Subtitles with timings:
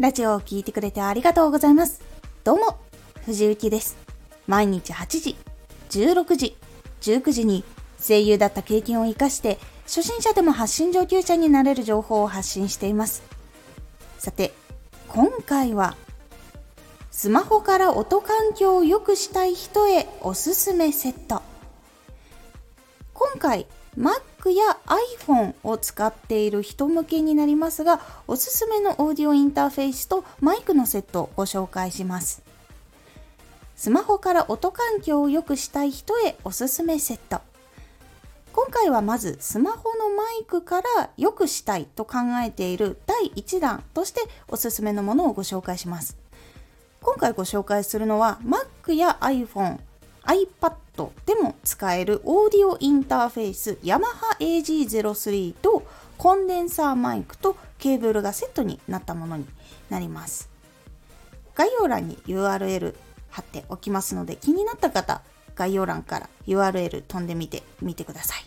[0.00, 2.00] ラジオを聴いてくれてありがとうございます。
[2.42, 2.78] どうも、
[3.26, 3.98] 藤幸です。
[4.46, 5.36] 毎日8時、
[5.90, 6.56] 16時、
[7.02, 7.64] 19時に
[8.02, 13.22] 声優だった経験を活かして初心者でも発信上級者になれる情報を発信しています。
[14.16, 14.54] さて、
[15.08, 15.98] 今回は
[17.10, 21.42] スマホから音環境を良くしたい人へおすすめセット。
[23.12, 23.66] 今回
[23.98, 24.78] Mac や
[25.18, 32.42] iPhone を使っている人向けになりますが、おすすめのオーディオインターフェースとマイクのセットをご紹介します。
[33.76, 37.40] スマホから音環境を良くしたい人へおすすめセット。
[38.52, 46.16] 今回はまずスマホのマイクから良くしたいと考えている第1弾としておすすめのものをご紹介します。
[47.00, 49.78] 今回ご紹介するのは Mac や iPhone、
[50.24, 55.82] iPad でも使えるオーディオインターフェースヤマハ AG03 と
[56.18, 59.46] コンデンサーマイクとケーブルがセットになったものに
[59.88, 60.50] なります。
[61.54, 62.94] 概要欄に URL
[63.30, 65.22] 貼っておきますので気になった方
[65.54, 68.44] 概要欄から URL 飛んでみてみてください。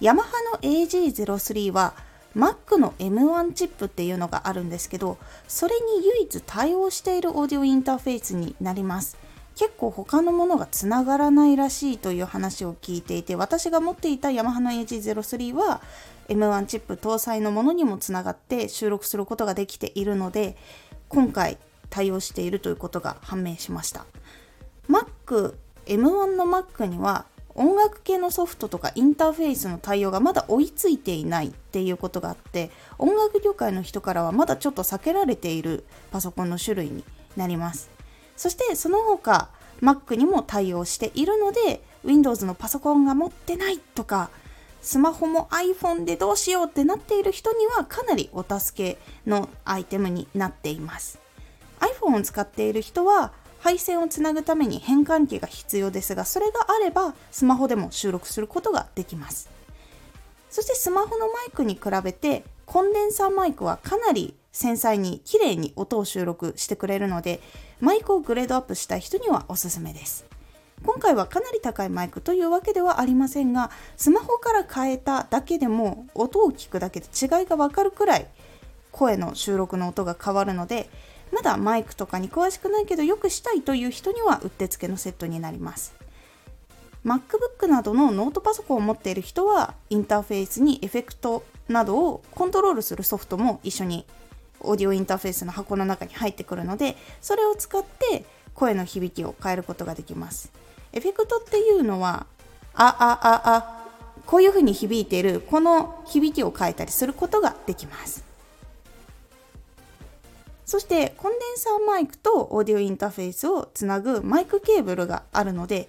[0.00, 1.94] ヤマハの AG03 は
[2.36, 5.18] Mac の M1 チップっていうのがあるんですけど
[5.48, 9.16] それに唯一対応しているオーディオインターフェースになります
[9.56, 15.82] 結構他のものがつながらないらしいという話を聞いていて私が持っていたヤマハの AG03 は
[16.28, 20.56] M1 チップ搭載のものにもつながって収録することができているので
[21.08, 21.58] 今回
[21.90, 24.06] 対応しているということが判明しました。
[24.88, 25.54] Mac
[25.86, 37.04] M1 の Mac には音楽系のソフトとかインターフェースの対応がまだ追いついていないっていうことがあって音楽業界の人からはまだちょっと避けられているパソコンの種類に
[37.36, 37.99] なります。
[38.40, 39.50] そしてその他
[39.82, 44.30] Mac にも対応しているので Windows のパソコンが持ってないとか
[44.80, 51.18] スマホも iPhone でどうしようってなっている人にはかなりお助けのアイテムになっています。
[51.80, 59.50] iPhone を使っている人は配線をつなぐために変換器が必要ですがそれがあればスマホでも収録することができます。
[60.48, 67.40] そしてスマホのマイクに比べてコンデンサーマイクはかなり繊細に綺麗に音を収録してくれるので
[67.80, 70.24] マイクをグレードアップしたい人にはおすすめです。
[70.82, 78.26] 今回はかなり高いマイクというわけではありませんがスマホから変えただけでも音を聞くだけで違いがわかるくらい
[78.90, 80.88] 声の収録の音が変わるので
[81.32, 85.94] まだマイクとかに詳しくないけどよくしたいという人にはうってつけのセットになります。
[87.04, 94.06] MacBook などのノートパソコンを持っている人はインターフェースにエフェクトなどをコントロールするソフトも一緒に
[94.60, 100.52] オーディオインターフェースの箱の中に入ってくるのでそれを使って声の響きを変えることができます。
[100.92, 102.26] エフェクトっていうのは
[102.74, 103.80] ああああ
[104.26, 108.24] こういう風に響いているこの響きを変えたりすることができます。
[110.66, 115.88] そしてコンデンサーマイクとオーディオインターフェースをつなぐマイクケーブルがあるので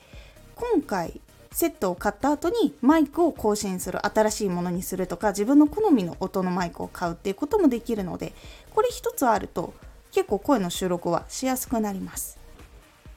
[0.56, 1.22] 今回
[1.52, 8.34] セットを買った後にマイクを更新する新しいものにするとか自分の好みの音のマイクを買うっていうこともできるので
[8.74, 9.74] これ一つあると
[10.12, 12.40] 結構声の収録はしやすくなります。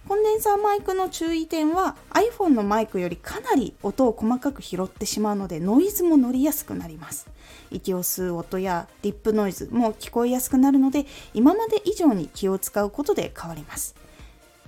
[0.07, 7.27] コンデンサーマイクの注意点は iPhone のマイクよりかなり音を細かく拾ってしまうのでノイズも乗りやすくなります。
[7.71, 13.95] 息を吸う音やリップノイズも聞こえやすくなるので今まで以上に気を使うことで変わります。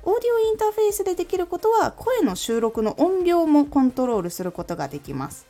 [0.09, 5.49] オーディオインターフェースでできることは声の収録の音量もコントロールすることができます。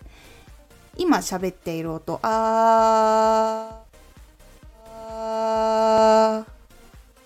[0.96, 6.46] 今喋っている音あーっ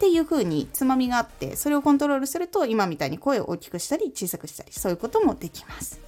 [0.00, 6.00] ていう風につまみがあってそれをコントロールすると今みたいに声を大きくしたり小さくしたりそういうこともできます。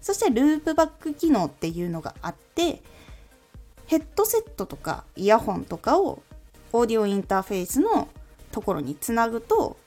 [0.00, 2.80] そしてループバック機能っていうのがあって
[3.86, 6.22] ヘッドセットとかイヤホンとかを
[6.72, 8.06] オーディオインターフェースの
[8.52, 9.82] ところにつなぐと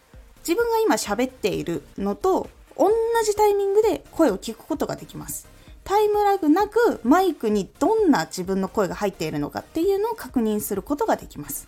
[0.47, 2.89] 自分が今喋っているのと同
[3.25, 5.45] じタイミングで声を聞くことができます。
[5.83, 11.67] タイムラグなくマイクにどんな自分の声が入っているのかっていうのを確認することができます。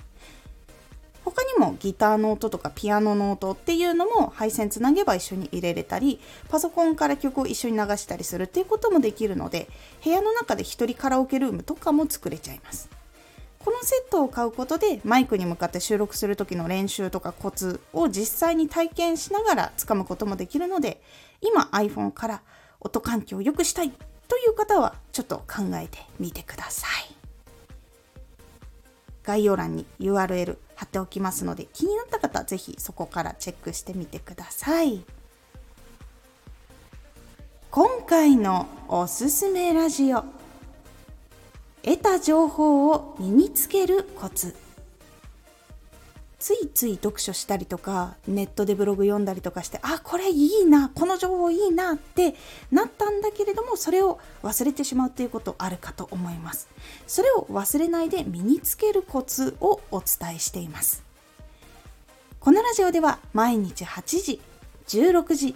[1.25, 9.67] 他にもギターの音とかピアノの音っていうのも配線つなげば一緒に入れれたりパソコンから曲を一緒に流したりするっていうこともできるので
[10.03, 12.98] 部屋の中で一人カラオケルームとかも作れちゃいます。
[13.59, 21.01] このセットを買うことでマイクに向かって収録する時の練習とかコツを実際に体験しながらつかむこともできるので
[21.41, 22.41] 今 iPhone から
[22.79, 23.91] 音環境を良くしたい
[24.29, 27.15] という方はちょっと考えてみてください。
[29.23, 35.03] 概要欄に URL 貼っておきますので気になった方は是非そこからチェックしてみてください。
[37.69, 40.38] 今回のおすすめラジオ。
[41.83, 44.55] 得た情報を身につけるコツ。
[46.39, 52.33] ついつい読書したりとかネットでブログ読んだりとかしてあこれいいなこの情報いいなって
[52.71, 56.69] なったんだけれどもそれを忘れてしまうっていうことあるかと思います。
[57.07, 61.03] それを忘れないで身につけるコツをお伝えしています。
[62.39, 64.41] このラジオでは毎日8時
[64.87, 65.55] 16時